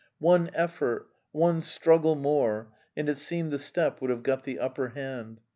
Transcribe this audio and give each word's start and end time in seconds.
One 0.17 0.49
effort, 0.55 1.09
one 1.31 1.61
struggle 1.61 2.15
more, 2.15 2.73
and 2.97 3.07
it 3.07 3.19
seemed 3.19 3.51
the 3.51 3.59
steppe 3.59 4.01
would 4.01 4.09
have 4.09 4.23
got 4.23 4.45
the 4.45 4.57
upper 4.57 4.87
hand. 4.87 5.41